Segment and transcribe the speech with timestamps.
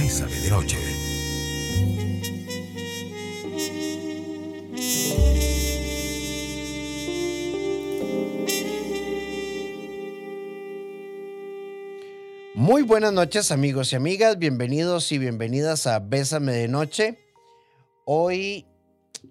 [0.00, 0.78] Bésame de noche.
[12.54, 17.18] Muy buenas noches amigos y amigas, bienvenidos y bienvenidas a Bésame de Noche.
[18.04, 18.66] Hoy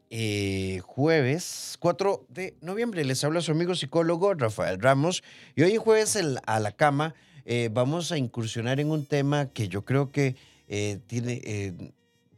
[0.09, 5.23] eh, jueves 4 de noviembre les habla su amigo psicólogo Rafael Ramos
[5.55, 7.15] y hoy jueves a la cama
[7.45, 10.36] eh, vamos a incursionar en un tema que yo creo que
[10.67, 11.91] eh, tiene,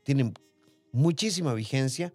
[0.04, 0.34] tiene
[0.92, 2.14] muchísima vigencia,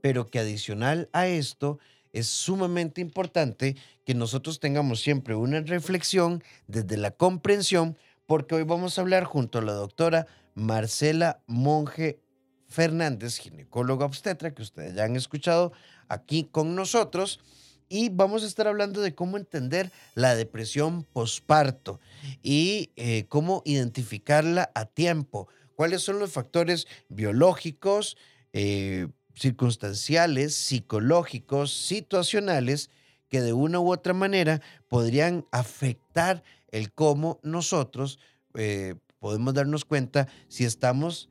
[0.00, 1.78] pero que adicional a esto
[2.12, 8.98] es sumamente importante que nosotros tengamos siempre una reflexión desde la comprensión porque hoy vamos
[8.98, 12.20] a hablar junto a la doctora Marcela Monge
[12.68, 15.72] Fernández, ginecóloga obstetra, que ustedes ya han escuchado
[16.08, 17.40] aquí con nosotros,
[17.88, 22.00] y vamos a estar hablando de cómo entender la depresión posparto
[22.42, 28.16] y eh, cómo identificarla a tiempo, cuáles son los factores biológicos,
[28.52, 32.90] eh, circunstanciales, psicológicos, situacionales,
[33.28, 38.18] que de una u otra manera podrían afectar el cómo nosotros
[38.54, 41.28] eh, podemos darnos cuenta si estamos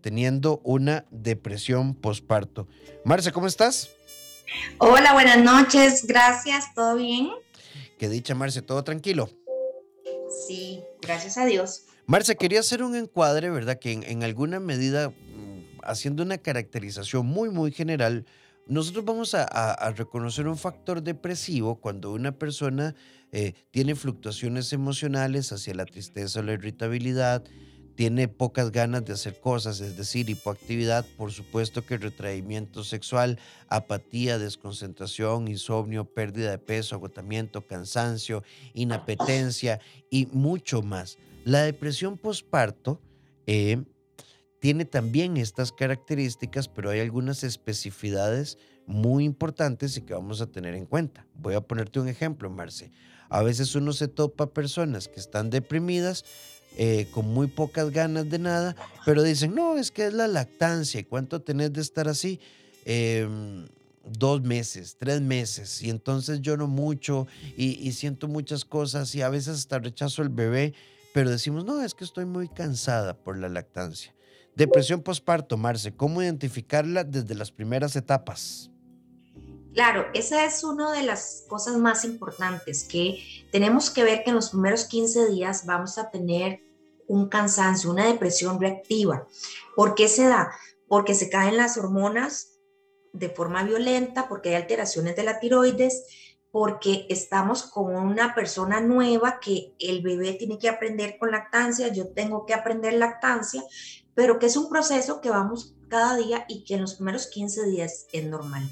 [0.00, 2.66] teniendo una depresión posparto.
[3.04, 3.93] Marce, ¿cómo estás?
[4.78, 7.30] Hola, buenas noches, gracias, ¿todo bien?
[7.98, 9.30] Que dicha, Marce, ¿todo tranquilo?
[10.46, 11.84] Sí, gracias a Dios.
[12.06, 13.78] Marce, quería hacer un encuadre, ¿verdad?
[13.78, 18.26] Que en, alguna medida, mm, haciendo una caracterización muy, muy general,
[18.66, 22.94] nosotros vamos a reconocer un factor depresivo cuando una persona
[23.36, 27.42] eh, tiene fluctuaciones emocionales hacia la tristeza o la irritabilidad,
[27.94, 34.38] tiene pocas ganas de hacer cosas, es decir, hipoactividad, por supuesto que retraimiento sexual, apatía,
[34.38, 38.42] desconcentración, insomnio, pérdida de peso, agotamiento, cansancio,
[38.74, 41.18] inapetencia y mucho más.
[41.44, 43.00] La depresión postparto
[43.46, 43.84] eh,
[44.58, 50.74] tiene también estas características, pero hay algunas especificidades muy importantes y que vamos a tener
[50.74, 51.26] en cuenta.
[51.34, 52.90] Voy a ponerte un ejemplo, Marce.
[53.28, 56.24] A veces uno se topa personas que están deprimidas,
[56.76, 61.00] eh, con muy pocas ganas de nada, pero dicen, no, es que es la lactancia.
[61.00, 62.40] ¿Y cuánto tenés de estar así?
[62.84, 63.66] Em,
[64.04, 67.26] dos meses, tres meses, y entonces lloro mucho
[67.56, 70.74] y, y, siento muchas cosas y a veces hasta rechazo el bebé,
[71.14, 74.14] pero decimos, no, es que estoy muy cansada por la lactancia.
[74.54, 78.70] Depresión postparto, Marce, ¿cómo identificarla desde las primeras etapas?
[79.74, 83.18] Claro, esa es una de las cosas más importantes, que
[83.50, 86.62] tenemos que ver que en los primeros 15 días vamos a tener
[87.08, 89.26] un cansancio, una depresión reactiva.
[89.74, 90.52] ¿Por qué se da?
[90.86, 92.60] Porque se caen las hormonas
[93.12, 96.04] de forma violenta, porque hay alteraciones de la tiroides,
[96.52, 102.10] porque estamos con una persona nueva que el bebé tiene que aprender con lactancia, yo
[102.10, 103.64] tengo que aprender lactancia,
[104.14, 107.66] pero que es un proceso que vamos cada día y que en los primeros 15
[107.66, 108.70] días es normal.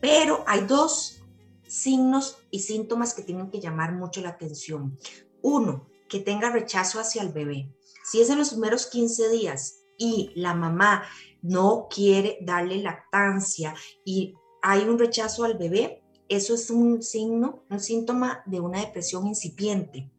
[0.00, 1.22] Pero hay dos
[1.66, 4.98] signos y síntomas que tienen que llamar mucho la atención.
[5.42, 7.72] Uno, que tenga rechazo hacia el bebé.
[8.10, 11.04] Si es en los primeros 15 días y la mamá
[11.42, 17.80] no quiere darle lactancia y hay un rechazo al bebé, eso es un signo, un
[17.80, 20.10] síntoma de una depresión incipiente.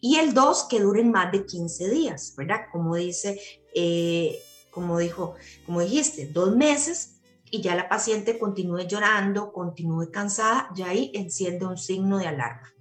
[0.00, 2.62] Y el dos, que duren más de 15 días, ¿verdad?
[2.72, 3.40] Como dice,
[3.74, 4.38] eh,
[4.70, 5.34] como dijo,
[5.64, 7.11] como dijiste, dos meses
[7.52, 12.72] y ya la paciente continúe llorando, continúe cansada, ya ahí enciende un signo de alarma.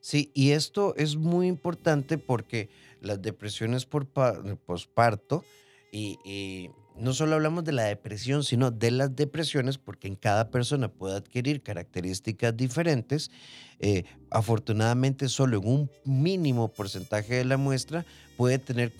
[0.00, 2.70] Sí, y esto es muy importante porque
[3.02, 5.44] las depresiones por posparto
[5.92, 10.88] y, no solo hablamos de la depresión, sino de las depresiones, porque en cada persona
[10.88, 13.30] puede adquirir características diferentes.
[13.78, 18.04] Eh, afortunadamente, solo en un mínimo porcentaje de la muestra
[18.36, 18.92] puede tener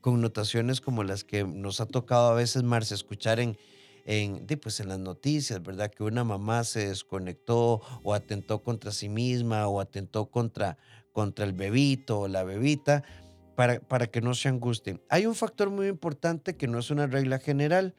[0.00, 3.56] connotaciones como las que nos ha tocado a veces, Marce, escuchar en,
[4.08, 5.90] en, pues en las noticias, ¿verdad?
[5.90, 10.78] Que una mamá se desconectó o atentó contra sí misma o atentó contra,
[11.12, 13.04] contra el bebito o la bebita
[13.54, 15.02] para, para que no se angustien.
[15.10, 17.94] Hay un factor muy importante que no es una regla general.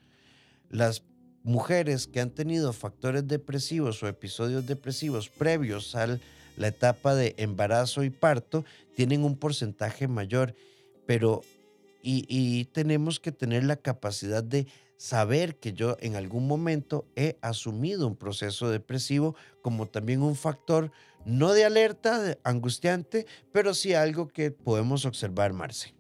[0.72, 1.04] Las
[1.44, 6.08] mujeres que han tenido factores depresivos o episodios depresivos previos a
[6.58, 8.66] la etapa de embarazo y parto
[8.96, 10.56] tienen un porcentaje mayor,
[11.06, 11.42] pero
[12.02, 14.68] y, tenemos que tener la capacidad de
[14.98, 20.92] saber que yo en algún momento he asumido un proceso depresivo como también un factor
[21.26, 25.94] no de alerta, angustiante, pero sí algo que podemos observar, Marce.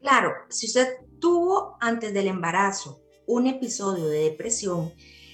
[0.00, 0.88] Claro, si usted
[1.20, 4.92] tuvo antes del embarazo un episodio de depresión,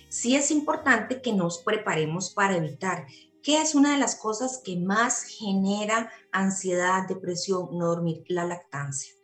[0.09, 3.07] sí es importante que nos preparemos para evitar,
[3.43, 9.15] que es una de las cosas que más genera ansiedad, depresión, no dormir, la lactancia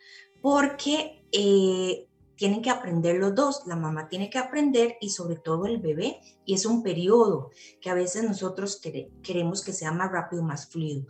[0.47, 2.07] porque eh,
[2.37, 6.21] tienen que aprender los dos, la mamá tiene que aprender y sobre todo el bebé,
[6.45, 7.51] y es un periodo
[7.81, 8.81] que a veces nosotros
[9.25, 11.05] queremos que sea más rápido, más fluido.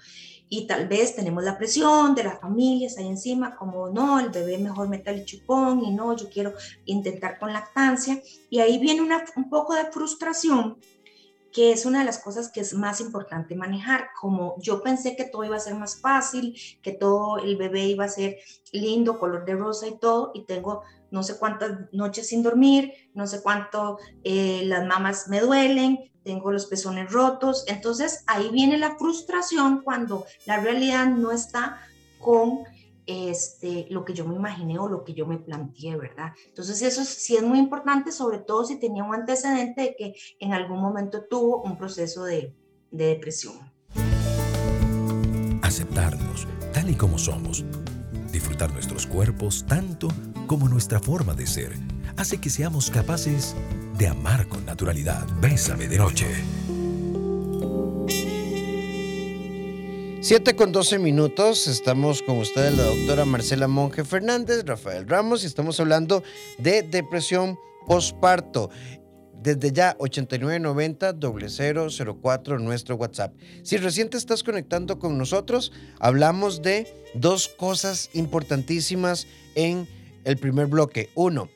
[0.49, 4.57] Y tal vez tenemos la presión de las familias ahí encima, como no, el bebé
[4.57, 6.55] mejor meta el chupón y no, yo quiero
[6.87, 8.23] intentar con lactancia.
[8.49, 10.79] Y ahí viene un poco de frustración
[11.57, 14.11] que es una de las cosas que es más importante manejar.
[14.21, 18.05] Como yo pensé que todo iba a ser más fácil, que todo el bebé iba
[18.05, 18.37] a ser
[18.73, 23.27] lindo, color de rosa y todo, y tengo no sé cuántas noches sin dormir, no
[23.27, 27.65] sé cuánto eh, las mamas me duelen, tengo los pezones rotos.
[27.69, 31.81] Entonces ahí viene la frustración cuando la realidad no está
[32.19, 32.65] con
[33.07, 36.33] este, lo que yo me imaginé o lo que yo me planteé, ¿verdad?
[36.49, 40.53] Entonces eso sí es muy importante, sobre todo si tenía un antecedente de que en
[40.53, 42.55] algún momento tuvo un proceso de,
[42.91, 43.55] de depresión.
[45.63, 47.65] Aceptarnos tal y como somos,
[48.33, 50.09] disfrutar nuestros cuerpos tanto
[50.47, 51.73] como nuestra forma de ser,
[52.17, 53.55] hace que seamos capaces
[53.97, 55.27] de amar con naturalidad.
[55.41, 56.27] Bésame de noche.
[60.27, 65.47] 7 con 12 minutos, estamos con ustedes la doctora Marcela Monge Fernández, Rafael Ramos y
[65.47, 66.25] estamos hablando
[66.59, 67.57] de depresión
[67.87, 68.69] postparto.
[69.41, 73.37] Desde ya 8990 004 nuestro WhatsApp.
[73.63, 75.71] Si recién te estás conectando con nosotros,
[76.01, 79.87] hablamos de dos cosas importantísimas en
[80.25, 81.09] el primer bloque.
[81.15, 81.49] Uno,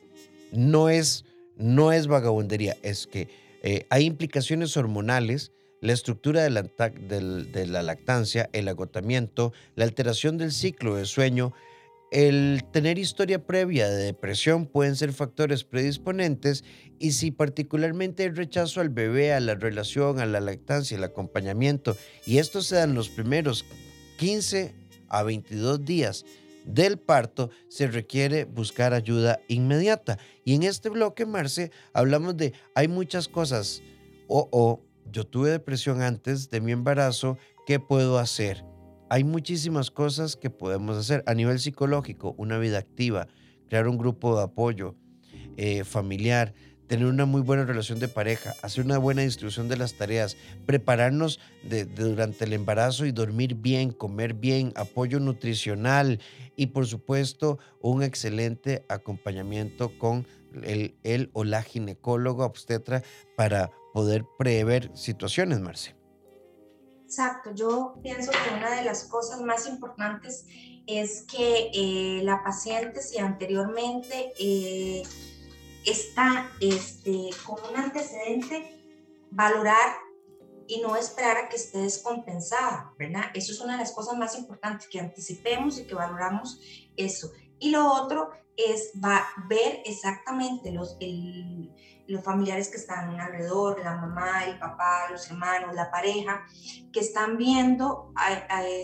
[0.53, 1.25] no es,
[1.57, 3.27] no es vagabundería, es que
[3.63, 5.51] eh, hay implicaciones hormonales
[5.81, 11.53] la estructura de la, lactancia, el agotamiento, la alteración del ciclo de sueño,
[12.11, 16.63] el tener historia previa de depresión pueden ser factores predisponentes
[16.99, 21.97] y si particularmente el rechazo al bebé, a la relación, a la lactancia, el acompañamiento,
[22.27, 23.65] y esto se da en los primeros
[24.17, 24.75] 15
[25.07, 26.25] a 22 días
[26.65, 30.19] del parto, se requiere buscar ayuda inmediata.
[30.45, 33.81] Y en este bloque, Marce, hablamos de hay muchas cosas
[34.27, 34.79] o
[35.11, 38.63] yo tuve depresión antes de mi embarazo, ¿qué puedo hacer?
[39.09, 43.27] Hay muchísimas cosas que podemos hacer a nivel psicológico, una vida activa,
[43.67, 44.95] crear un grupo de apoyo
[45.57, 46.53] eh, familiar,
[46.87, 50.35] tener una muy buena relación de pareja, hacer una buena distribución de las tareas,
[50.65, 51.39] prepararnos
[51.95, 56.19] durante el embarazo y dormir bien, comer bien, apoyo nutricional
[56.57, 60.27] y por supuesto un excelente acompañamiento con
[60.63, 63.03] el, o la ginecóloga obstetra
[63.37, 65.95] para poder prever situaciones, Marce.
[67.03, 70.45] Exacto, yo pienso que una de las cosas más importantes
[70.87, 75.03] es que eh, la paciente, si anteriormente eh,
[75.85, 78.81] está este, con un antecedente,
[79.29, 79.93] valorar
[80.67, 83.25] y no esperar a que esté descompensada, ¿verdad?
[83.33, 86.59] Eso es una de las cosas más importantes, que anticipemos y que valoramos
[86.95, 87.31] eso.
[87.59, 91.71] Y lo otro es va, ver exactamente los, el,
[92.07, 96.45] los familiares que están alrededor, la mamá, el papá, los hermanos, la pareja,
[96.91, 98.13] que están viendo,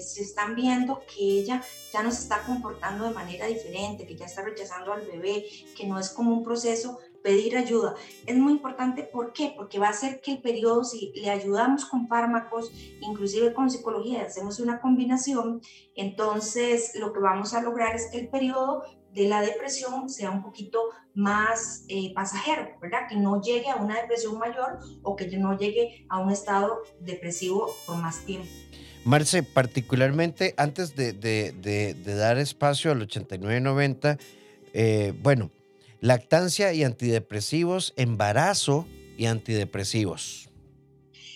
[0.01, 4.25] se están viendo que ella ya no se está comportando de manera diferente, que ya
[4.25, 5.45] está rechazando al bebé,
[5.75, 7.93] que no es como un proceso pedir ayuda.
[8.25, 9.53] Es muy importante, ¿por qué?
[9.53, 12.71] Porque va a hacer que el periodo, si le ayudamos con fármacos,
[13.01, 15.59] inclusive con psicología, hacemos una combinación,
[15.93, 20.41] entonces lo que vamos a lograr es que el periodo de la depresión sea un
[20.41, 20.79] poquito
[21.15, 23.09] más eh, pasajero, ¿verdad?
[23.09, 27.75] Que no llegue a una depresión mayor o que no llegue a un estado depresivo
[27.85, 28.47] por más tiempo.
[29.03, 31.11] Marce, particularmente antes de,
[32.05, 34.17] dar espacio al 8990,
[34.73, 35.51] eh, bueno,
[35.99, 38.85] lactancia y antidepresivos, embarazo
[39.17, 40.49] y antidepresivos.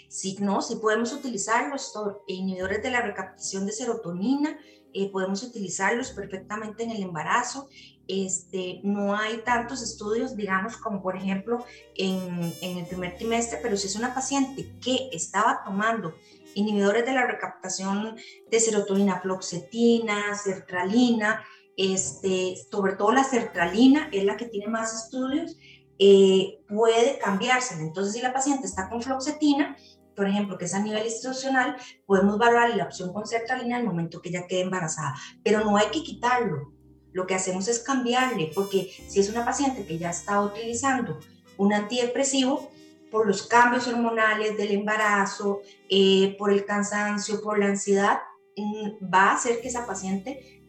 [0.08, 1.94] Sí, no, sí podemos utilizar los
[2.28, 4.60] inhibidores de la recaptación de serotonina,
[4.94, 7.70] eh, podemos utilizarlos perfectamente en el embarazo.
[8.08, 11.64] Este, no hay tantos estudios, digamos, como por ejemplo
[11.96, 16.16] en, el primer trimestre, pero si es una paciente que estaba tomando
[16.56, 18.18] inhibidores de la recaptación
[18.50, 21.42] de serotonina, floxetina, sertralina,
[21.82, 25.58] este, sobre todo la sertralina es la que tiene más estudios,
[25.98, 27.76] eh, puede cambiarse.
[27.76, 29.76] Entonces, si la paciente está con floxetina,
[30.16, 33.88] por ejemplo, que es a nivel institucional, podemos valorar la opción con sertralina en el
[33.88, 36.74] momento que ella quede embarazada, pero no hay que quitarlo.
[37.14, 41.20] Lo que hacemos es cambiarle, porque si es una paciente que ya está utilizando
[41.58, 42.72] un antidepresivo,
[43.12, 48.20] por los cambios hormonales del embarazo, eh, por el cansancio, por la ansiedad,
[48.56, 50.61] mm, va a hacer que esa paciente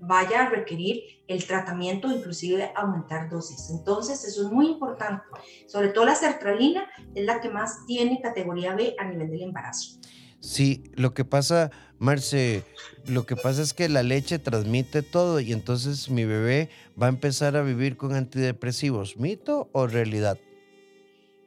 [0.00, 3.70] vaya a requerir el tratamiento, inclusive aumentar dosis.
[3.70, 5.24] Entonces, eso es muy importante.
[5.66, 10.00] Sobre todo la sertralina es la que más tiene categoría B a nivel del embarazo.
[10.40, 12.64] Sí, lo que pasa, Marce,
[13.06, 16.68] lo que pasa es que la leche transmite todo y entonces mi bebé
[17.00, 19.16] va a empezar a vivir con antidepresivos.
[19.16, 20.38] ¿Mito o realidad?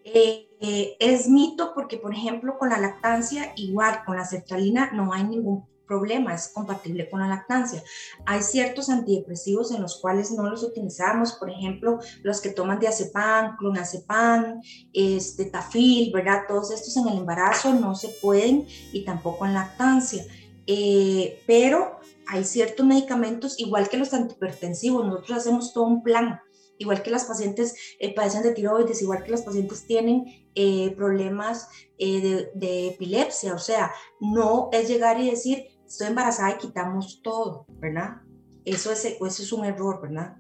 [0.06, 5.12] Eh, eh, es mito porque, por ejemplo, con la lactancia, igual con la sertralina, no
[5.12, 7.84] hay ningún problema, es compatible con la lactancia.
[8.26, 13.58] Hay ciertos antidepresivos en los cuales no los utilizamos, por ejemplo, los que toman diazepam,
[13.58, 14.62] clonazepam,
[14.94, 16.44] este, tafil, ¿verdad?
[16.48, 20.26] Todos estos en el embarazo no se pueden y tampoco en lactancia.
[20.68, 26.40] Eh, pero hay ciertos medicamentos, igual que los antihipertensivos, nosotros hacemos todo un plan
[26.78, 30.26] igual que las pacientes eh, padecen de tiroides, igual que las pacientes tienen
[30.56, 36.58] eh, problemas de, de, epilepsia, o sea, no es llegar y decir, estoy embarazada y
[36.58, 38.22] quitamos todo, ¿verdad?
[38.66, 40.38] Eso es, un error, ¿verdad?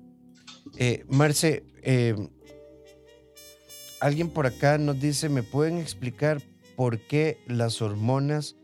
[0.78, 2.16] Eh, Marce, eh,
[4.00, 6.42] alguien por acá nos dice, ¿me pueden explicar
[6.76, 8.56] por qué las hormonas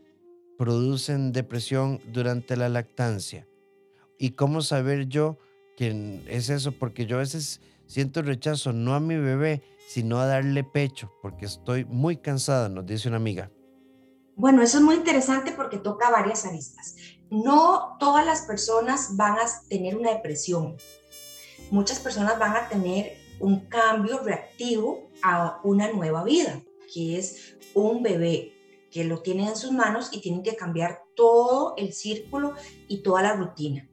[0.58, 3.46] producen depresión durante la lactancia?
[4.18, 5.38] ¿Y cómo saber yo
[5.76, 6.72] que es eso?
[6.72, 11.44] Porque yo a veces siento rechazo no a mi bebé, sino a darle pecho, porque
[11.44, 13.50] estoy muy cansada, nos dice una amiga.
[14.34, 16.96] Bueno, eso es muy interesante porque toca varias aristas.
[17.30, 20.76] No todas las personas van a tener una depresión.
[21.70, 26.62] Muchas personas van a tener un cambio reactivo a una nueva vida,
[26.92, 28.52] que es un bebé
[28.90, 32.54] que lo tienen en sus manos y tienen que cambiar todo el círculo
[32.88, 33.88] y toda la rutina.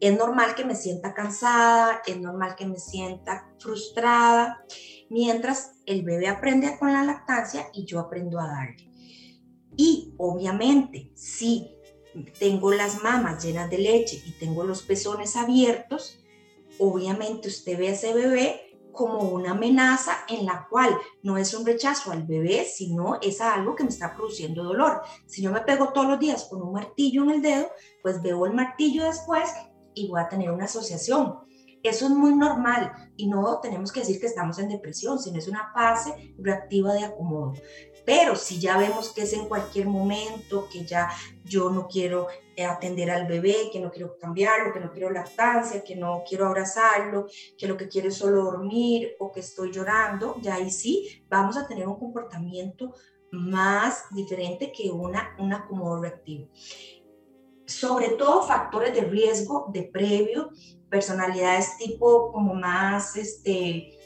[0.00, 4.64] Es normal que me sienta cansada, es normal que me sienta frustrada,
[5.10, 8.89] mientras el bebé aprende con la lactancia y yo aprendo a darle.
[9.82, 11.74] Y obviamente, si
[12.38, 16.22] tengo las mamas llenas de leche y tengo los pezones abiertos,
[16.78, 21.64] obviamente usted ve a ese bebé como una amenaza en la cual no es un
[21.64, 25.00] rechazo al bebé, sino es algo que me está produciendo dolor.
[25.24, 27.70] Si yo me pego todos los días con un martillo en el dedo,
[28.02, 29.48] pues veo el martillo después
[29.94, 31.38] y voy a tener una asociación.
[31.82, 35.48] Eso es muy normal y no tenemos que decir que estamos en depresión, sino es
[35.48, 37.54] una fase reactiva de acomodo.
[38.04, 41.10] Pero si ya vemos que es en cualquier momento, que ya
[41.44, 45.82] yo no quiero eh, atender al bebé, que no quiero cambiarlo, que no quiero lactancia,
[45.82, 47.26] que no quiero abrazarlo,
[47.56, 51.56] que lo que quiero es solo dormir o que estoy llorando, ya ahí sí vamos
[51.56, 52.94] a tener un comportamiento
[53.32, 56.48] más diferente que una, un acomodo reactivo.
[57.66, 60.50] Sobre todo factores de riesgo de previo,
[60.88, 63.96] personalidades tipo como más este,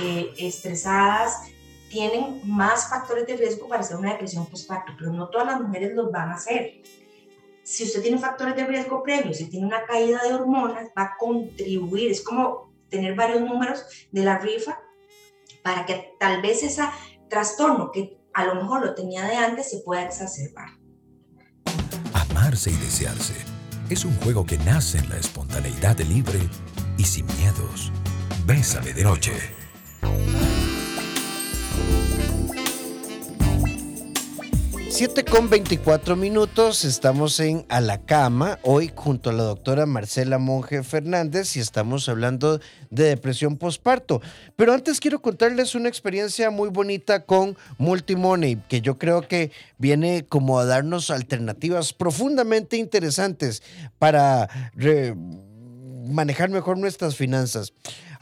[0.00, 1.44] eh, estresadas,
[1.92, 5.94] tienen más factores de riesgo para hacer una depresión postparto, pero no todas las mujeres
[5.94, 6.80] los van a hacer.
[7.62, 11.16] Si usted tiene factores de riesgo previos, si tiene una caída de hormonas, va a
[11.18, 14.80] contribuir, es como tener varios números de la rifa
[15.62, 16.82] para que tal vez ese
[17.28, 20.70] trastorno que a lo mejor lo tenía de antes se pueda exacerbar.
[22.14, 23.34] Amarse y desearse
[23.90, 26.40] es un juego que nace en la espontaneidad libre
[26.96, 27.92] y sin miedos.
[28.46, 29.32] Bésame de noche.
[35.04, 40.38] 7 con 24 minutos, estamos en A la Cama, hoy junto a la doctora Marcela
[40.38, 44.22] Monge Fernández y estamos hablando de depresión postparto.
[44.54, 50.24] Pero antes quiero contarles una experiencia muy bonita con Multimoney, que yo creo que viene
[50.24, 53.64] como a darnos alternativas profundamente interesantes
[53.98, 54.48] para
[56.06, 57.72] manejar mejor nuestras finanzas.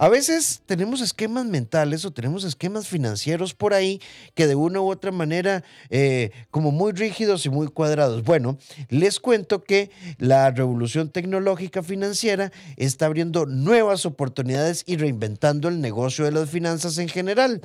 [0.03, 4.01] A veces tenemos esquemas mentales o tenemos esquemas financieros por ahí
[4.35, 8.25] que de una u otra manera eh, como muy rígidos y muy cuadrados.
[8.25, 8.57] Bueno,
[8.89, 16.25] les cuento que la revolución tecnológica financiera está abriendo nuevas oportunidades y reinventando el negocio
[16.25, 17.61] de las finanzas en general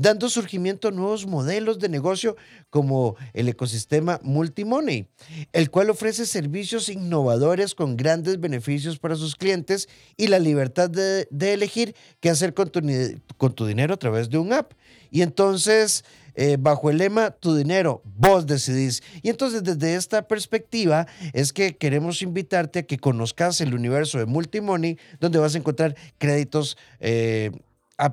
[0.00, 2.34] dando surgimiento a nuevos modelos de negocio
[2.70, 5.06] como el ecosistema Multimoney,
[5.52, 11.28] el cual ofrece servicios innovadores con grandes beneficios para sus clientes y la libertad de,
[11.52, 14.72] elegir qué hacer con tu, dinero a través de un app.
[15.10, 16.04] Y entonces,
[16.34, 19.02] eh, bajo el lema Tu dinero, vos decidís.
[19.20, 24.24] Y entonces, desde esta perspectiva, es que queremos invitarte a que conozcas el universo de
[24.24, 26.78] Multimoney, donde vas a encontrar créditos.
[27.00, 27.50] Eh,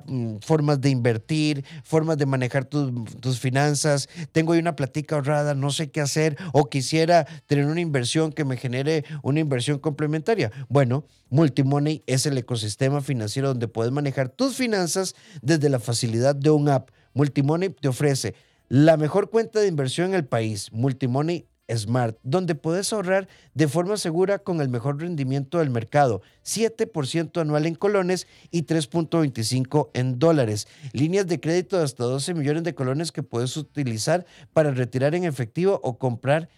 [0.08, 4.10] Mm, formas de invertir, formas de manejar tus finanzas.
[4.32, 8.44] Tengo ahí una platica ahorrada, no sé qué hacer o quisiera tener una inversión que
[8.44, 10.52] me genere una inversión complementaria.
[10.68, 16.50] Bueno, Multimoney es el ecosistema financiero donde puedes manejar tus finanzas desde la facilidad de
[16.50, 16.90] un app.
[17.14, 18.36] Multimoney te ofrece
[18.70, 20.72] la mejor cuenta de inversión en el país.
[20.74, 27.42] Multimoney Smart, donde puedes ahorrar de forma segura con el mejor rendimiento del mercado, 7%
[27.42, 30.68] anual en colones y 3.25 en dólares.
[30.94, 35.24] Líneas de crédito de hasta 12 millones de colones que puedes utilizar para retirar en
[35.24, 36.50] efectivo o comprar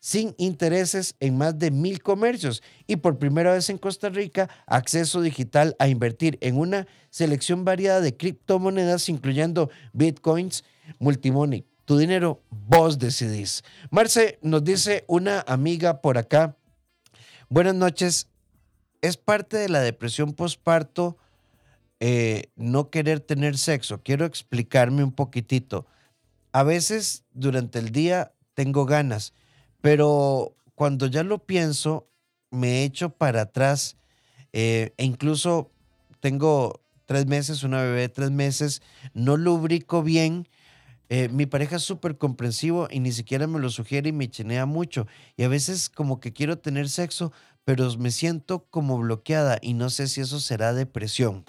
[0.00, 5.20] sin intereses en más de mil comercios y por primera vez en Costa Rica acceso
[5.20, 10.64] digital a invertir en una selección variada de criptomonedas incluyendo bitcoins,
[11.00, 13.64] multimoney tu dinero, vos decidís.
[13.90, 16.54] Marce, nos dice una amiga por acá.
[17.48, 18.28] Buenas noches.
[19.00, 21.16] Es parte de la depresión postparto
[21.98, 24.02] eh, no querer tener sexo.
[24.02, 25.86] Quiero explicarme un poquitito.
[26.52, 29.32] A veces durante el día tengo ganas,
[29.80, 32.06] pero cuando ya lo pienso,
[32.50, 33.96] me echo para atrás
[34.52, 35.70] eh, e incluso
[36.20, 38.82] tengo tres meses, una bebé de tres meses,
[39.14, 40.46] no lubrico bien
[41.10, 44.66] eh, mi pareja es súper comprensivo y ni siquiera me lo sugiere y me chinea
[44.66, 45.06] mucho.
[45.36, 47.32] Y a veces como que quiero tener sexo,
[47.64, 51.44] pero me siento como bloqueada y no sé si eso será depresión.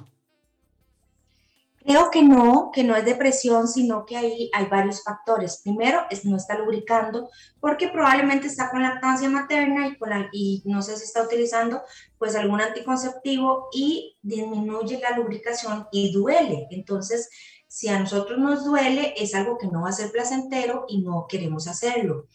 [1.89, 5.61] Creo que no, que no es depresión, sino que ahí hay varios factores.
[5.63, 10.81] Primero, es no está lubricando porque probablemente está con lactancia materna y, con y no
[10.81, 11.81] sé si está utilizando
[12.17, 16.67] pues algún anticonceptivo y disminuye la lubricación y duele.
[16.69, 17.29] Entonces,
[17.69, 21.27] si a nosotros nos duele, es algo que no va a ser placentero y no
[21.29, 22.25] queremos hacerlo.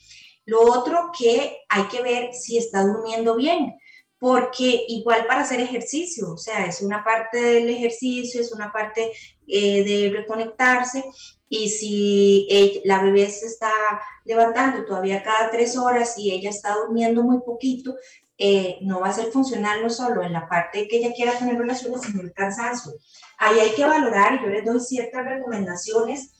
[0.47, 3.75] Lo otro que hay que ver si está durmiendo bien,
[4.19, 9.11] porque igual para hacer ejercicio, o sea, es una parte del ejercicio, es una parte
[9.47, 11.05] eh, de reconectarse
[11.49, 13.73] y si la bebé se está
[14.25, 17.97] levantando todavía cada tres horas y ella está durmiendo muy poquito,
[18.39, 21.57] eh, no va a ser funcional no solo en la parte que ella quiera tener
[21.57, 22.93] relaciones, sino el cansancio.
[23.45, 26.33] Ahí hay que valorar, y yo les doy ciertas recomendaciones,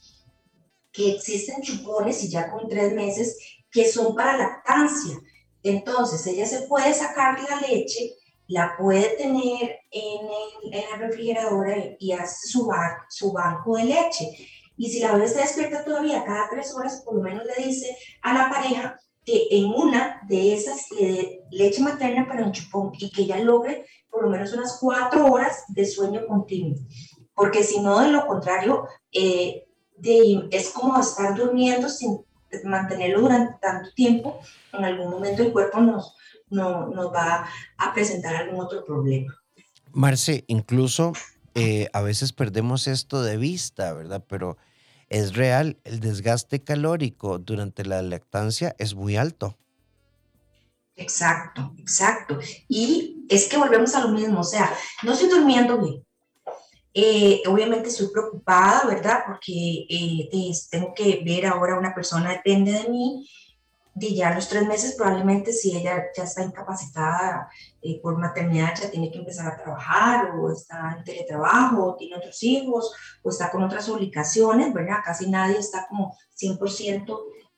[0.91, 3.37] que existen chupones y ya con tres meses
[3.69, 5.15] que son para lactancia.
[5.61, 8.15] Entonces, ella se puede sacar la leche,
[8.47, 10.27] la puede tener en,
[10.71, 12.71] en la refrigeradora y hace su,
[13.09, 14.29] su banco de leche.
[14.75, 17.95] Y si la bebé está despierta todavía cada tres horas, por lo menos le dice
[18.23, 23.11] a la pareja que en una de esas le leche materna para un chupón y
[23.11, 23.85] que ella logre
[24.15, 26.77] por lo menos unas cuatro horas de sueño continuo,
[27.33, 29.67] porque si no, de lo contrario, eh,
[30.01, 32.21] es como estar durmiendo sin
[32.63, 34.39] mantenerlo durante tanto tiempo,
[34.71, 36.15] en algún momento el cuerpo nos,
[36.49, 37.45] no, nos va
[37.77, 39.35] a presentar algún otro problema.
[39.91, 41.11] Marce, incluso
[41.53, 44.23] eh, a veces perdemos esto de vista, ¿verdad?
[44.29, 44.55] Pero
[45.09, 49.57] es real, el desgaste calórico durante la lactancia es muy alto.
[50.95, 52.39] Exacto, exacto.
[52.69, 56.05] Y es que volvemos a lo mismo, o sea, no estoy durmiendo bien.
[56.93, 59.23] Eh, obviamente estoy preocupada, ¿verdad?
[59.27, 60.29] Porque eh,
[60.71, 63.27] tengo que ver ahora una persona depende de mí.
[63.93, 67.49] De ya los tres meses, probablemente si ella ya está incapacitada
[67.81, 72.17] eh, por maternidad, ya tiene que empezar a trabajar, o está en teletrabajo, o tiene
[72.17, 74.97] otros hijos, o está con otras obligaciones, ¿verdad?
[75.03, 77.17] Casi nadie está como 100%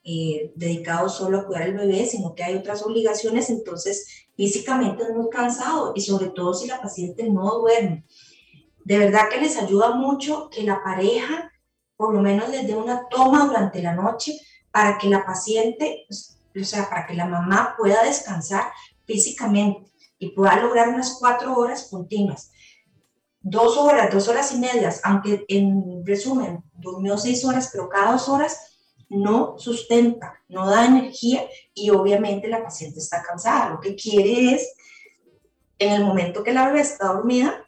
[0.09, 5.09] eh, dedicado solo a cuidar al bebé, sino que hay otras obligaciones, entonces físicamente es
[5.09, 8.05] muy cansado y sobre todo si la paciente no duerme.
[8.85, 11.51] De verdad que les ayuda mucho que la pareja
[11.97, 14.39] por lo menos les dé una toma durante la noche
[14.71, 18.71] para que la paciente, pues, o sea, para que la mamá pueda descansar
[19.05, 22.51] físicamente y pueda lograr unas cuatro horas continuas.
[23.41, 28.29] Dos horas, dos horas y medias, aunque en resumen durmió seis horas, pero cada dos
[28.29, 28.76] horas
[29.09, 33.69] no sustenta, no da energía y obviamente la paciente está cansada.
[33.69, 34.73] Lo que quiere es,
[35.79, 37.63] en el momento que la bebé está dormida,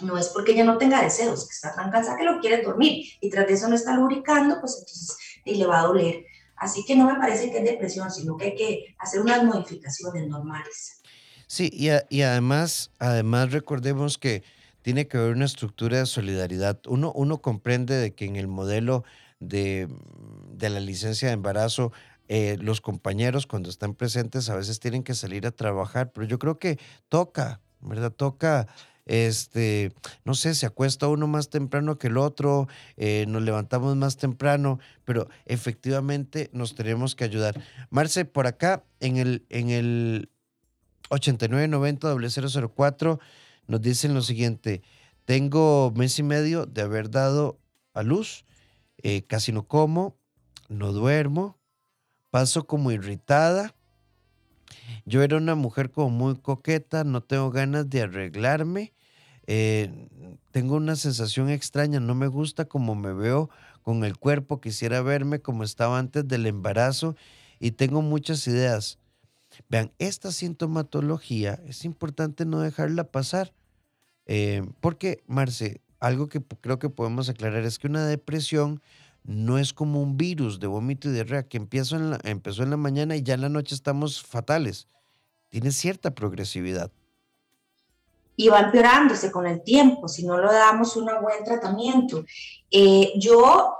[0.00, 3.06] no es porque ella no tenga deseos, que está tan cansada que lo quiere dormir
[3.20, 6.24] y tras de eso no está lubricando, pues entonces y le va a doler.
[6.56, 10.26] Así que no me parece que es depresión, sino que hay que hacer unas modificaciones
[10.26, 11.00] normales.
[11.46, 14.42] Sí, y, y además, además recordemos que
[14.82, 16.80] tiene que haber una estructura de solidaridad.
[16.86, 19.04] Uno, uno comprende de que en el modelo
[19.40, 19.88] de,
[20.52, 21.92] de la licencia de embarazo,
[22.28, 26.40] eh, los compañeros cuando están presentes a veces tienen que salir a trabajar, pero yo
[26.40, 28.10] creo que toca, ¿verdad?
[28.10, 28.66] Toca,
[29.04, 29.92] este,
[30.24, 34.80] no sé, se acuesta uno más temprano que el otro, eh, nos levantamos más temprano,
[35.04, 37.62] pero efectivamente nos tenemos que ayudar.
[37.90, 40.28] Marce, por acá en el, en el
[41.10, 43.20] 8990-004
[43.68, 44.82] nos dicen lo siguiente,
[45.24, 47.60] tengo mes y medio de haber dado
[47.94, 48.45] a luz
[49.08, 50.16] eh, casi no como,
[50.68, 51.56] no duermo,
[52.30, 53.72] paso como irritada.
[55.04, 58.94] Yo era una mujer como muy coqueta, no tengo ganas de arreglarme.
[59.46, 60.08] Eh,
[60.50, 63.48] tengo una sensación extraña, no me gusta como me veo
[63.82, 67.14] con el cuerpo, quisiera verme como estaba antes del embarazo
[67.60, 68.98] y tengo muchas ideas.
[69.68, 73.52] Vean, esta sintomatología es importante no dejarla pasar.
[74.26, 78.82] Eh, porque, Marce, algo que creo que podemos aclarar es que una depresión
[79.24, 82.70] no es como un virus de vómito y diarrea que empezó en, la, empezó en
[82.70, 84.86] la mañana y ya en la noche estamos fatales.
[85.48, 86.90] Tiene cierta progresividad.
[88.36, 92.24] Y va empeorándose con el tiempo si no le damos un buen tratamiento.
[92.70, 93.74] Eh, yo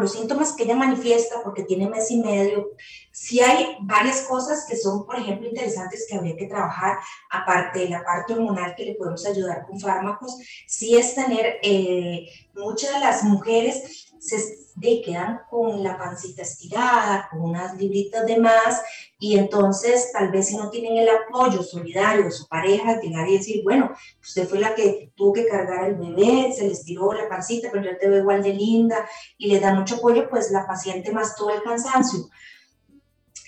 [0.00, 2.70] los síntomas que ella manifiesta, porque tiene mes y medio,
[3.10, 6.98] sí hay varias cosas que son, por ejemplo, interesantes que habría que trabajar,
[7.30, 12.28] aparte de la parte hormonal que le podemos ayudar con fármacos, sí es tener, eh,
[12.54, 18.82] muchas de las mujeres se quedan con la pancita estirada, con unas libritas de más,
[19.18, 23.38] y entonces tal vez si no tienen el apoyo solidario de su pareja, llegar y
[23.38, 27.28] decir, bueno, usted fue la que tuvo que cargar el bebé, se le estiró la
[27.28, 29.08] pancita, pero yo te veo igual de linda,
[29.38, 32.28] y le da mucho apoyo, pues la paciente más todo el cansancio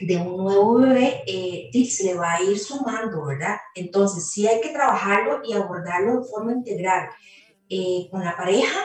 [0.00, 3.56] de un nuevo bebé eh, se le va a ir sumando, ¿verdad?
[3.74, 7.08] Entonces sí hay que trabajarlo y abordarlo de forma integral
[7.68, 8.78] eh, con la pareja,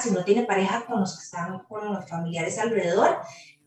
[0.00, 3.18] si no tiene pareja con los que están con los familiares alrededor,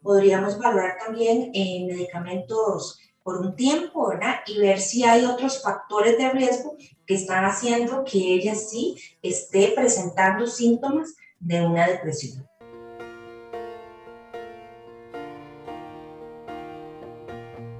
[0.01, 4.37] podríamos valorar también eh, medicamentos por un tiempo, ¿verdad?
[4.47, 9.73] Y ver si hay otros factores de riesgo que están haciendo que ella sí esté
[9.75, 12.47] presentando síntomas de una depresión.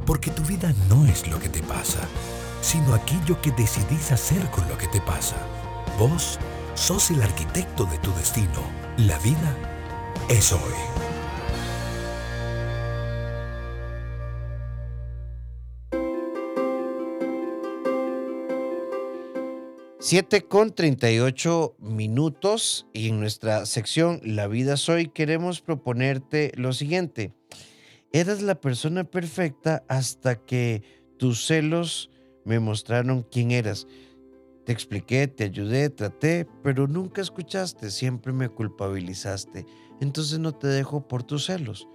[0.06, 2.08] Porque tu vida no es lo que te pasa,
[2.62, 5.38] sino aquello que decidís hacer con lo que te pasa.
[5.98, 6.38] Vos
[6.76, 8.64] Sos el arquitecto de tu destino.
[8.98, 9.56] La vida
[10.30, 10.60] es hoy.
[20.00, 26.74] 7 con 38 minutos y en nuestra sección La vida es hoy queremos proponerte lo
[26.74, 27.34] siguiente.
[28.12, 30.82] Eras la persona perfecta hasta que
[31.18, 32.10] tus celos
[32.46, 33.88] me mostraron quién eras.
[34.72, 39.66] Te expliqué, te ayudé, traté, pero nunca escuchaste, siempre me culpabilizaste.
[40.00, 41.90] Entonces no te dejo por tus celos,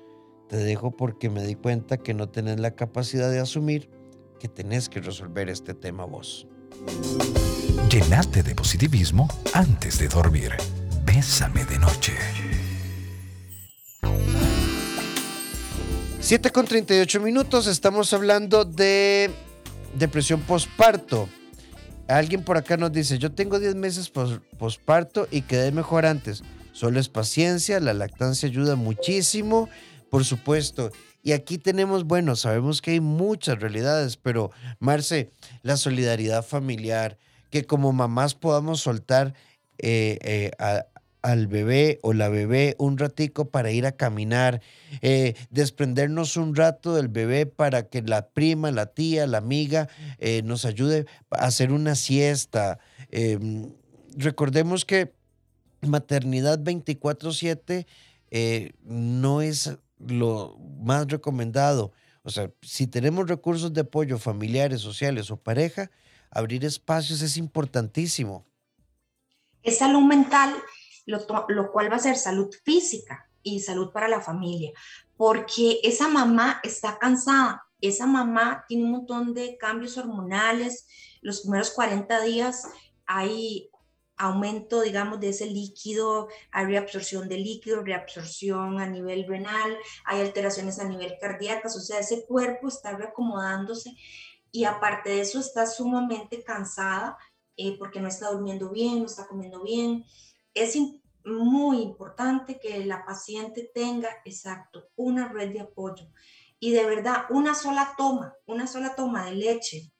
[0.47, 3.89] te dejo porque me di cuenta que no tenés la capacidad de asumir
[4.39, 6.49] que tenés que resolver este tema vos.
[7.89, 10.53] Llenate de positivismo antes de dormir.
[11.07, 12.13] Bésame de noche.
[16.21, 19.31] 7 con 38 minutos, estamos hablando de
[19.95, 21.27] depresión postparto.
[22.09, 24.13] Alguien por acá nos dice, yo tengo 10 meses
[24.59, 26.43] posparto y quedé mejor antes.
[26.73, 29.69] Solo es paciencia, la lactancia ayuda muchísimo,
[30.11, 30.93] por supuesto.
[31.23, 35.31] Y aquí tenemos, bueno, sabemos que hay muchas realidades, pero Marce,
[35.63, 37.19] la solidaridad familiar,
[37.51, 39.35] que como mamás podamos soltar
[39.79, 40.87] eh, eh, a,
[41.27, 44.63] al bebé o la bebé un ratico para ir a caminar,
[45.03, 50.43] eh, desprendernos un rato del bebé para que la prima, la tía, la amiga eh,
[50.45, 52.79] nos ayude a hacer una siesta.
[53.11, 53.73] Em,
[54.17, 55.13] recordemos que
[55.81, 57.87] maternidad 24/7
[58.31, 61.91] eh, no es lo más recomendado.
[62.23, 65.91] O sea, si tenemos recursos de apoyo familiares, sociales o pareja,
[66.31, 68.47] abrir espacios es importantísimo.
[69.65, 70.55] Es salud mental
[71.07, 74.73] lo, cual va a ser salud física y salud para la familia,
[75.17, 80.87] porque esa mamá está cansada, esa mamá tiene un montón de cambios hormonales,
[81.23, 82.69] los primeros 40 días
[83.07, 83.71] hay
[84.17, 90.79] aumento, digamos, de ese líquido, hay reabsorción de líquido, reabsorción a nivel renal, hay alteraciones
[90.79, 93.95] a nivel cardíaco, o sea, ese cuerpo está reacomodándose
[94.51, 97.19] y aparte de eso está sumamente cansada
[97.59, 100.05] eh, porque no está durmiendo bien, no está comiendo bien,
[100.57, 100.77] es
[101.25, 106.07] muy importante que la paciente tenga, exacto, una red de apoyo.
[106.59, 109.93] Y de verdad, una sola toma, una sola toma de leche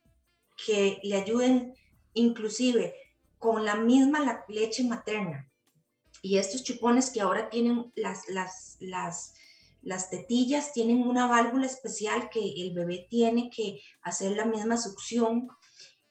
[0.67, 1.75] que le ayuden
[2.15, 2.95] inclusive
[3.39, 5.51] con la misma leche materna.
[6.23, 9.35] Y estos chupones que ahora tienen las, las, las,
[9.83, 15.49] las tetillas, tienen una válvula especial que el bebé tiene que hacer la misma succión.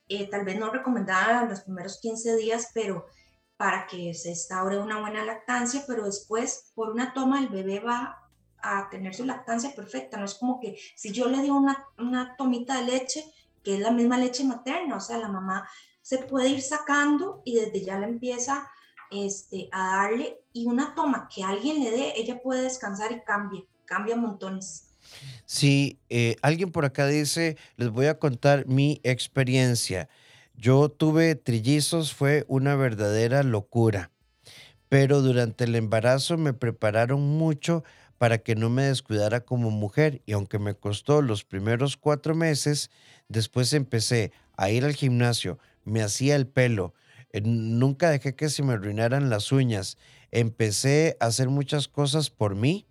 [0.08, 3.08] Eh, tal vez no recomendada los primeros 15 días, pero
[3.58, 8.20] para que se instaure una buena lactancia, pero después por una toma el bebé va
[8.62, 10.18] a tener su lactancia perfecta.
[10.18, 13.24] No es como que si yo le doy una, una tomita de leche,
[13.64, 15.68] que es la misma leche materna, o sea, la mamá
[16.02, 18.70] se puede ir sacando y desde ya le empieza
[19.10, 23.64] este, a darle y una toma que alguien le dé, ella puede descansar y cambia,
[23.86, 24.90] cambia montones.
[25.46, 30.10] Si eh, alguien por acá dice, les voy a contar mi experiencia.
[30.58, 34.12] Yo tuve trillizos, fue una verdadera locura,
[34.88, 37.84] pero durante el embarazo me prepararon mucho
[38.18, 42.90] para que no me descuidara como mujer y aunque me costó los primeros cuatro meses,
[43.28, 46.94] después empecé a ir al gimnasio, me hacía el pelo,
[47.34, 49.98] eh, nunca dejé que se me arruinaran las uñas,
[50.32, 52.88] empecé a hacer muchas cosas por mí,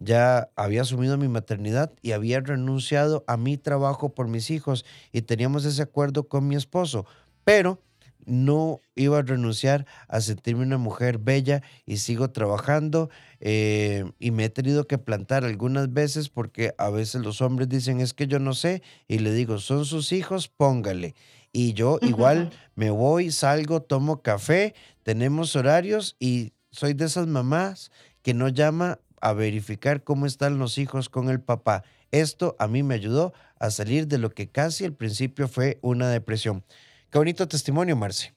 [0.00, 5.22] ya había asumido mi maternidad y había renunciado a mi trabajo por mis hijos y
[5.22, 7.06] teníamos ese acuerdo con mi esposo,
[7.44, 7.80] pero
[8.28, 13.08] no iba a renunciar a sentirme una mujer bella y sigo trabajando
[13.40, 18.00] eh, y me he tenido que plantar algunas veces porque a veces los hombres dicen
[18.00, 21.14] es que yo no sé y le digo son sus hijos, póngale.
[21.52, 27.90] Y yo igual me voy, salgo, tomo café, tenemos horarios y soy de esas mamás
[28.22, 31.84] que no llama a verificar cómo están los hijos con el papá.
[32.10, 36.08] Esto a mí me ayudó a salir de lo que casi al principio fue una
[36.08, 36.64] depresión.
[37.10, 38.34] Qué bonito testimonio, Marce.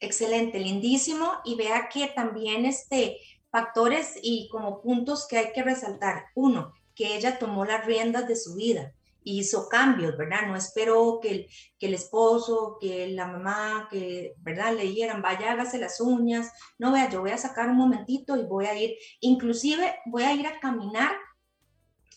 [0.00, 1.32] Excelente, lindísimo.
[1.44, 3.18] Y vea que también este,
[3.50, 6.26] factores y como puntos que hay que resaltar.
[6.34, 8.94] Uno, que ella tomó las riendas de su vida
[9.26, 10.46] hizo cambios, ¿verdad?
[10.46, 11.46] No esperó que el,
[11.78, 14.72] que el esposo, que la mamá, que, ¿verdad?
[14.72, 16.52] Le dijeran, vaya, hágase las uñas.
[16.78, 20.32] No, vea, yo voy a sacar un momentito y voy a ir, inclusive voy a
[20.32, 21.10] ir a caminar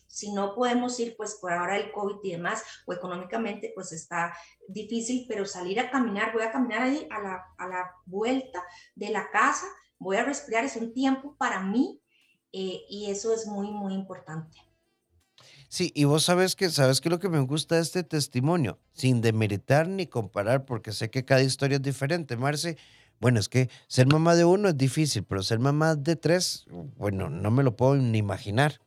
[0.07, 4.35] si no podemos ir, pues por ahora el COVID y demás, o económicamente, pues está
[4.67, 8.61] difícil, pero salir a caminar, voy a caminar ahí a la, a la vuelta
[8.95, 9.65] de la casa,
[9.97, 12.01] voy a respirar, es un tiempo para mí
[12.51, 14.57] eh, y eso es muy, muy importante.
[15.69, 19.21] Sí, y vos sabes que, sabes que lo que me gusta de este testimonio, sin
[19.21, 22.75] demeritar ni comparar, porque sé que cada historia es diferente, Marce.
[23.19, 26.65] Bueno, es que ser mamá de uno es difícil, pero ser mamá de tres,
[26.97, 28.81] bueno, no me lo puedo ni imaginar.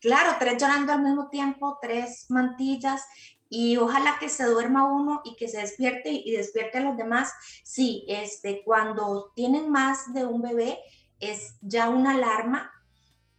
[0.00, 3.02] Claro, tres llorando al mismo tiempo, tres mantillas
[3.50, 7.30] y ojalá que se duerma uno y que se despierte y despierte a los demás.
[7.62, 10.78] Sí, este, cuando tienen más de un bebé
[11.20, 12.70] es ya una alarma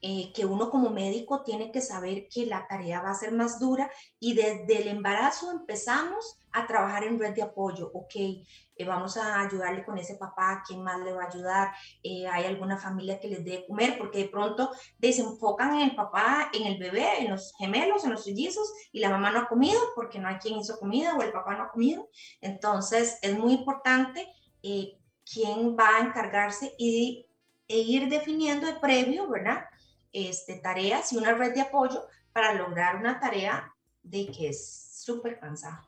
[0.02, 3.60] eh, que uno como médico tiene que saber que la tarea va a ser más
[3.60, 7.90] dura y desde el embarazo empezamos a trabajar en red de apoyo.
[7.94, 11.74] Ok, eh, vamos a ayudarle con ese papá, ¿quién más le va a ayudar?
[12.04, 13.98] Eh, ¿Hay alguna familia que les dé comer?
[13.98, 18.24] Porque de pronto desenfocan en el papá, en el bebé, en los gemelos, en los
[18.24, 21.32] trillizos, y la mamá no ha comido porque no hay quien hizo comida o el
[21.32, 22.10] papá no ha comido.
[22.42, 24.28] Entonces, es muy importante
[24.62, 27.26] eh, quién va a encargarse y
[27.68, 29.66] e ir definiendo de previo, ¿verdad?
[30.16, 35.38] Este, tareas y una red de apoyo para lograr una tarea de que es súper
[35.38, 35.86] cansada.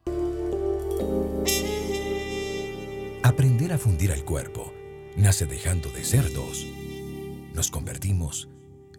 [3.24, 4.74] Aprender a fundir al cuerpo
[5.16, 6.66] nace dejando de ser dos.
[7.54, 8.50] Nos convertimos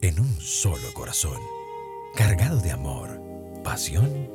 [0.01, 1.39] en un solo corazón,
[2.15, 3.21] cargado de amor,
[3.63, 4.31] pasión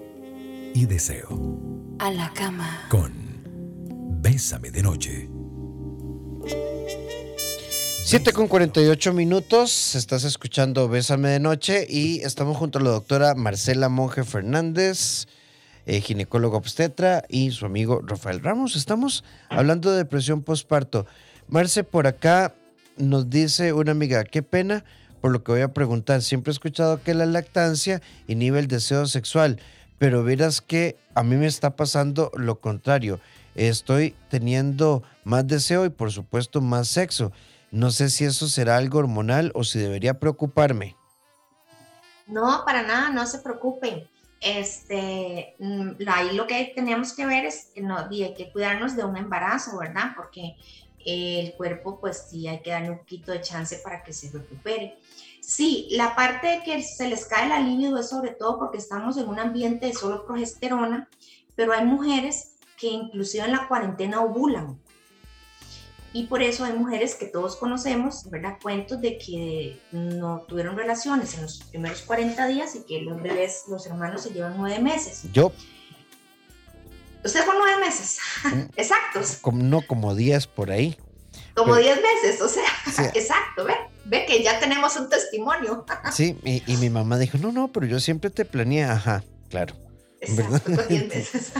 [0.75, 1.27] y deseo.
[1.97, 2.86] A la cama.
[2.89, 5.27] Con Bésame de Noche.
[8.06, 13.34] 7 con 48 minutos, estás escuchando Bésame de Noche y estamos junto a la doctora
[13.34, 15.28] Marcela Monje Fernández
[15.86, 18.78] eh, ginecólogo obstetra, y su amigo Rafael Ramos.
[18.78, 21.06] Estamos hablando de depresión postparto.
[21.50, 22.56] Marce, por acá
[22.96, 24.86] nos dice una amiga, qué pena
[25.20, 26.22] por lo que voy a preguntar.
[26.22, 29.60] Siempre he escuchado que la lactancia inhibe el deseo sexual,
[29.98, 33.20] pero verás que a mí me está pasando lo contrario.
[33.56, 37.34] Estoy teniendo más deseo y por supuesto más sexo.
[37.74, 40.96] No sé si eso será algo hormonal o si debería preocuparme.
[42.28, 44.08] No, para nada, no se preocupen
[44.44, 49.16] este, mm, ahí lo que tenemos que ver es, no, hay que cuidarnos de un
[49.16, 50.12] embarazo, ¿verdad?
[50.16, 50.58] Porque
[51.06, 55.00] el cuerpo, pues sí, hay que darle un poquito de chance para que se recupere.
[55.42, 59.18] Sí, la parte de que se les cae la libido es sobre todo porque estamos
[59.18, 61.10] en un ambiente de solo progesterona,
[61.56, 64.78] pero hay mujeres que inclusive en la cuarentena ovulan
[66.13, 68.58] y por eso hay mujeres que todos conocemos, ¿verdad?
[68.62, 73.63] Cuentos de que no tuvieron relaciones en los primeros 40 días y que los bebés,
[73.67, 75.23] los hermanos se llevan nueve meses.
[75.34, 75.52] Yo.
[77.26, 78.62] Usted fue nueve meses, mm.
[78.78, 79.38] exactos.
[79.41, 80.95] Como, no como 10 por ahí.
[81.56, 82.63] Como 10 meses, o sea,
[83.13, 83.73] exacto, ve,
[84.06, 85.84] ve que ya tenemos un testimonio.
[86.12, 89.76] sí, y, y, mi mamá dijo, no, no, pero yo siempre te planeé, ajá, claro.
[90.19, 91.54] Exacto, 10 meses.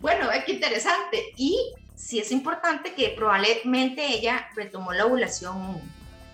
[0.00, 1.32] bueno, qué interesante.
[1.36, 5.80] Y sí es importante que probablemente ella retomó la ovulación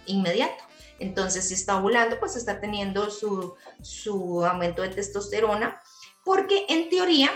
[0.07, 0.65] inmediato.
[0.99, 5.81] Entonces, si está ovulando, pues está teniendo su, su aumento de testosterona,
[6.25, 7.31] porque en teoría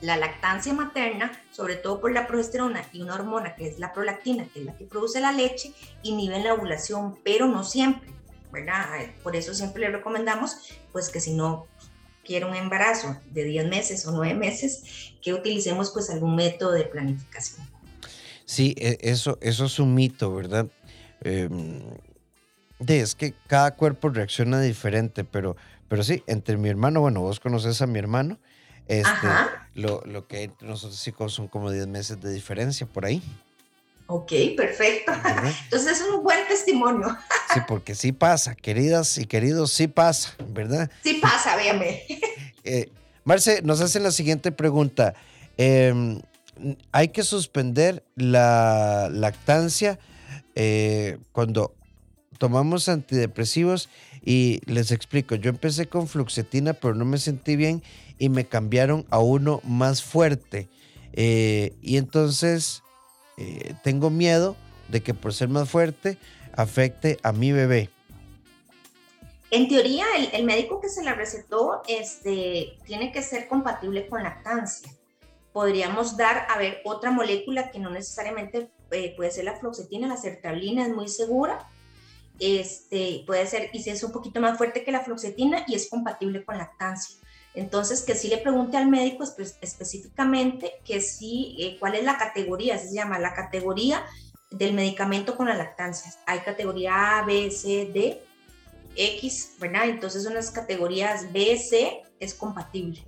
[0.00, 4.46] la lactancia materna, sobre todo por la progesterona y una hormona que es la prolactina,
[4.52, 8.10] que es la que produce la leche, inhiben la ovulación, pero no siempre,
[8.52, 8.86] ¿verdad?
[9.22, 10.56] Por eso siempre le recomendamos,
[10.92, 11.66] pues que si no
[12.28, 16.84] quiere un embarazo de 10 meses o 9 meses, que utilicemos pues algún método de
[16.84, 17.66] planificación.
[18.44, 20.66] Sí, e, eso, eso es un mito, ¿verdad?
[21.22, 21.80] Em,
[22.86, 25.56] es que cada cuerpo reacciona diferente, pero,
[25.88, 28.38] pero sí, entre mi hermano, bueno, vos conoces a mi hermano,
[28.88, 29.28] este,
[29.74, 33.22] lo, lo, que entre nosotros sí son como 10 meses de diferencia por ahí.
[34.10, 35.12] Ok, perfecto.
[35.64, 37.16] Entonces es un buen testimonio.
[37.54, 40.90] Sí, porque sí pasa, queridas y queridos, sí pasa, ¿verdad?
[41.02, 42.04] Sí pasa, véame.
[42.62, 42.90] Eh,
[43.24, 45.14] Marce, nos hacen la siguiente pregunta.
[45.56, 46.20] Em,
[46.92, 49.98] ¿Hay que suspender la lactancia
[50.54, 51.74] eh, cuando
[52.36, 53.88] tomamos antidepresivos?
[54.22, 57.82] Y les explico, yo empecé con fluxetina, pero no me sentí bien
[58.18, 60.68] y me cambiaron a uno más fuerte.
[61.14, 62.82] Eh, y entonces
[63.38, 64.56] eh, tengo miedo
[64.88, 66.18] de que por ser más fuerte
[66.56, 67.88] afecte a mi bebé.
[69.50, 74.92] En teoría, el, médico que se la recetó este, tiene que ser compatible con lactancia.
[75.52, 80.16] Podríamos dar, a ver, otra molécula que no necesariamente eh, puede ser la fluoxetina, la
[80.16, 81.66] sertralina es muy segura.
[82.38, 85.88] Este, puede ser, y si es un poquito más fuerte que la fluoxetina y es
[85.88, 87.16] compatible con lactancia.
[87.58, 92.78] Entonces, que sí le pregunte al médico específicamente que sí, eh, cuál es la categoría,
[92.78, 94.04] se llama la categoría
[94.52, 96.14] del medicamento con la lactancia.
[96.26, 98.22] Hay categoría A, B, C, D,
[98.94, 99.88] X, ¿verdad?
[99.88, 103.04] Entonces, unas categorías B, C es compatible.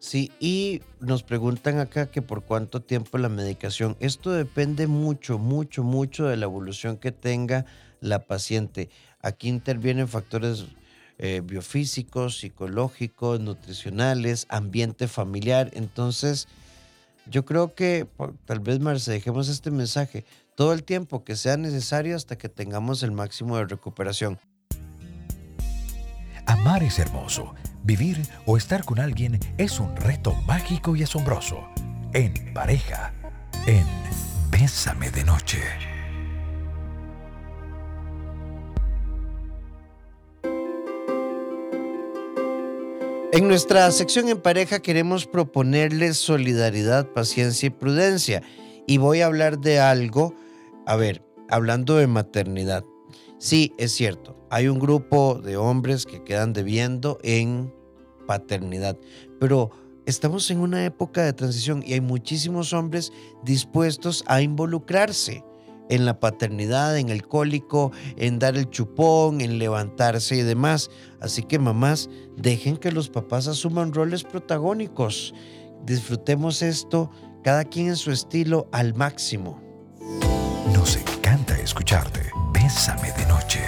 [0.00, 3.96] Sí, y nos preguntan acá que por cuánto tiempo la medicación.
[4.00, 7.66] Esto depende mucho, mucho, mucho de la evolución que tenga
[8.00, 8.90] la paciente.
[9.22, 10.66] Aquí intervienen factores
[11.18, 15.70] eh, biofísicos, psicológicos, nutricionales, ambiente familiar.
[15.74, 16.48] Entonces,
[17.26, 18.06] yo creo que
[18.44, 20.24] tal vez, Marce, dejemos este mensaje
[20.56, 24.38] todo el tiempo que sea necesario hasta que tengamos el máximo de recuperación.
[26.46, 27.54] Amar es hermoso.
[27.82, 31.66] Vivir o estar con alguien es un reto mágico y asombroso.
[32.12, 33.12] En pareja,
[33.66, 33.84] en
[34.50, 35.93] Bésame de Noche.
[43.34, 48.44] En nuestra sección en pareja queremos proponerles solidaridad, paciencia y prudencia.
[48.86, 50.36] Y voy a hablar de algo,
[50.86, 52.84] a ver, hablando de maternidad.
[53.38, 57.74] Sí, es cierto, hay un grupo de hombres que quedan debiendo en
[58.28, 58.96] paternidad,
[59.40, 59.72] pero
[60.06, 65.42] estamos en una época de transición y hay muchísimos hombres dispuestos a involucrarse
[65.88, 70.90] en la paternidad, en el cólico, en dar el chupón, en levantarse y demás.
[71.20, 75.34] Así que mamás, dejen que los papás asuman roles protagónicos.
[75.84, 77.10] Disfrutemos esto,
[77.42, 79.60] cada quien en su estilo, al máximo.
[80.72, 82.20] Nos encanta escucharte.
[82.52, 83.60] Bésame de noche.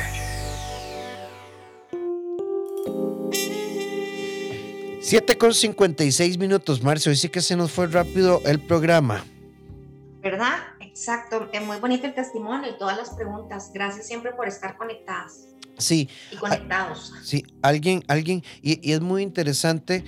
[5.09, 7.11] Siete con 56 minutos, Marcio.
[7.11, 9.25] Hoy sí que se nos fue rápido el programa.
[10.21, 10.57] ¿Verdad?
[10.97, 13.71] Exacto, es muy bonito el testimonio y todas las preguntas.
[13.75, 15.49] Gracias siempre por estar conectadas.
[15.77, 16.09] Sí.
[16.33, 17.13] Y conectados.
[17.23, 20.05] Sí, alguien, alguien, y, es muy interesante,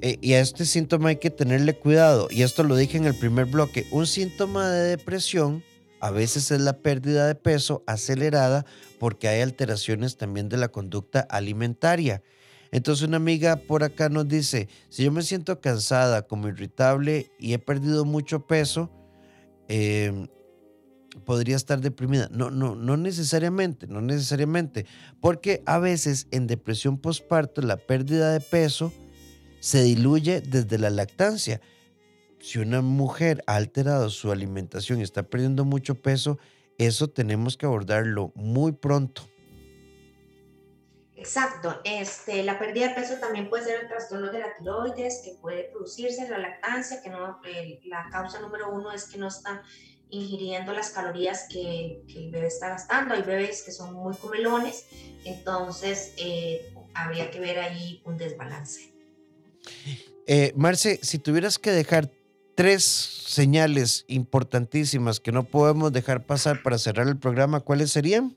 [0.00, 3.14] eh, y a este síntoma hay que tenerle cuidado, y esto lo dije en el
[3.14, 5.62] primer bloque, un síntoma de depresión
[6.00, 8.66] a veces es la pérdida de peso acelerada
[8.98, 12.24] porque hay alteraciones también de la conducta alimentaria.
[12.72, 17.54] Entonces una amiga por acá nos dice, si yo me siento cansada, como irritable y
[17.54, 18.90] he perdido mucho peso,
[19.68, 20.28] Em,
[21.24, 22.28] podría estar deprimida.
[22.30, 24.86] No, no, no necesariamente, no necesariamente,
[25.20, 28.92] porque a veces en depresión postparto la pérdida de peso
[29.60, 31.60] se diluye desde la lactancia.
[32.40, 36.38] Si una mujer ha alterado su alimentación y está perdiendo mucho peso,
[36.76, 39.22] eso tenemos que abordarlo muy pronto.
[41.24, 45.38] Exacto, este, la pérdida de peso también puede ser el trastorno de la tiroides, que
[45.40, 47.40] puede producirse en la lactancia, que no,
[47.84, 49.62] la causa número uno es que no están
[50.10, 53.14] ingiriendo las calorías que, el bebé está gastando.
[53.14, 54.84] Hay bebés que son muy comelones,
[55.24, 58.92] entonces eh, habría que ver ahí un desbalance.
[60.26, 62.10] Eh, Marce, si tuvieras que dejar
[62.54, 68.36] tres señales importantísimas que no podemos dejar pasar para cerrar el programa, ¿cuáles serían?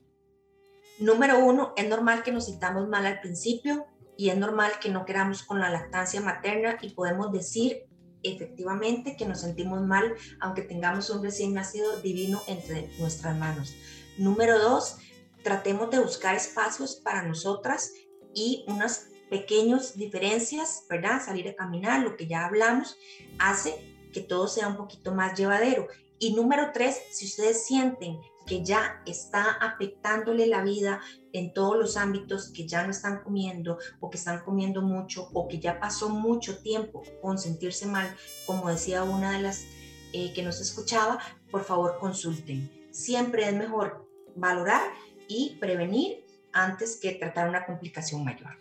[0.98, 5.04] Número uno, es normal que nos sintamos mal al principio y es normal que no
[5.04, 7.84] queramos con la lactancia materna y podemos decir
[8.24, 13.74] efectivamente que nos sentimos mal aunque tengamos un recién nacido divino entre nuestras manos.
[14.16, 14.96] Número dos,
[15.44, 17.92] tratemos de buscar espacios para nosotras
[18.34, 21.22] y unas pequeñas diferencias, ¿verdad?
[21.24, 22.96] Salir a caminar, lo que ya hablamos,
[23.38, 25.86] hace que todo sea un poquito más llevadero.
[26.18, 31.00] Y número tres, si ustedes sienten que ya está afectándole la vida
[31.32, 35.46] en todos los ámbitos, que ya no están comiendo o que están comiendo mucho o
[35.46, 38.16] que ya pasó mucho tiempo con sentirse mal,
[38.46, 39.66] como decía una de las
[40.12, 41.18] eh, que nos escuchaba,
[41.50, 42.70] por favor consulten.
[42.90, 44.90] Siempre es mejor valorar
[45.28, 48.56] y prevenir antes que tratar una complicación mayor.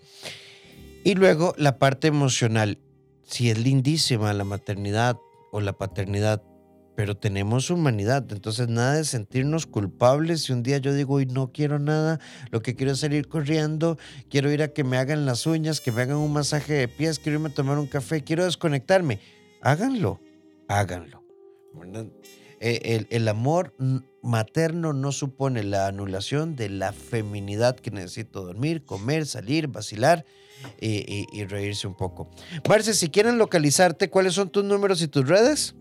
[1.04, 2.80] Y luego la parte emocional.
[3.24, 5.18] Si es lindísima la maternidad
[5.52, 6.44] o la paternidad,
[6.98, 10.42] pero tenemos humanidad, entonces nada de sentirnos culpables.
[10.42, 12.20] Si un día yo digo, hoy no quiero nada,
[12.50, 14.00] lo que quiero es salir corriendo,
[14.32, 17.20] quiero ir a que me hagan las uñas, que me hagan un masaje de pies,
[17.20, 19.20] quiero irme a tomar un café, quiero desconectarme,
[19.62, 20.20] háganlo,
[20.70, 21.24] háganlo.
[22.60, 23.76] Eh, el, amor
[24.24, 30.26] materno no supone la anulación de la feminidad que necesito dormir, comer, salir, vacilar
[30.82, 32.32] y, y, y reírse un poco.
[32.68, 35.76] Marce, si quieren localizarte, ¿cuáles son tus números y tus redes?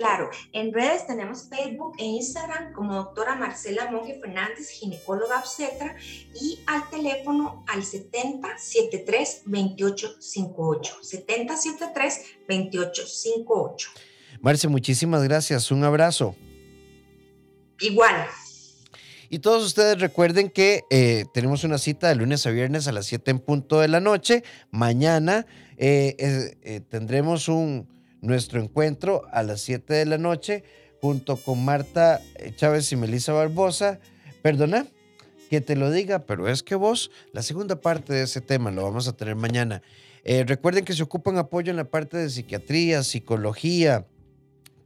[0.00, 5.94] Claro, en redes tenemos Facebook e Instagram como doctora Marcela Monge Fernández, ginecóloga obstetra,
[6.34, 10.96] y al teléfono al 7073 2858.
[11.02, 13.90] 7073 2858.
[14.40, 15.70] Marce, muchísimas gracias.
[15.70, 16.34] Un abrazo.
[17.80, 18.26] Igual.
[19.28, 23.04] Y todos ustedes recuerden que eh, tenemos una cita de lunes a viernes a las
[23.04, 24.44] 7 en punto de la noche.
[24.70, 25.44] Mañana
[25.76, 26.16] eh,
[26.62, 30.64] eh, tendremos un nuestro encuentro a las 7 de la noche
[31.00, 32.20] junto con Marta
[32.56, 34.00] Chávez y Melissa Barbosa.
[34.42, 34.86] Perdona
[35.48, 38.84] que te lo diga, pero es que vos, la segunda parte de ese tema lo
[38.84, 39.82] vamos a tener mañana.
[40.22, 44.06] Eh, recuerden que se ocupan apoyo en la parte de psiquiatría, psicología,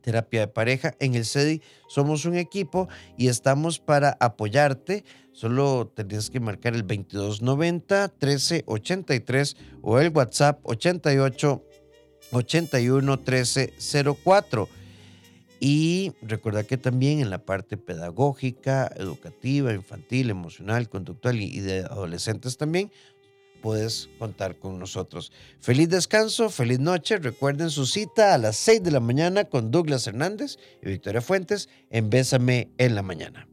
[0.01, 0.95] terapia de pareja.
[1.01, 5.05] En el CEDI somos un equipo y estamos para apoyarte.
[5.33, 11.63] Solo tienes que marcar el 2290 1383 o el WhatsApp 88
[12.33, 13.75] 81 13
[14.23, 14.69] 04.
[15.61, 22.59] Y recuerda que también en la parte pedagógica, educativa, infantil, emocional, conductual y de adolescentes
[22.59, 22.91] también,
[23.63, 25.33] puedes contar con nosotros.
[25.61, 27.17] Feliz descanso, feliz noche.
[27.17, 31.71] Recuerden su cita a las 6 de la mañana con Douglas Hernández y Victoria Fuentes
[31.89, 33.49] en Bésame en la mañana.